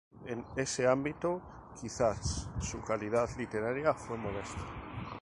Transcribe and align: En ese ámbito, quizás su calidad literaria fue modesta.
En 0.25 0.43
ese 0.55 0.87
ámbito, 0.87 1.43
quizás 1.79 2.49
su 2.59 2.81
calidad 2.81 3.29
literaria 3.37 3.93
fue 3.93 4.17
modesta. 4.17 4.59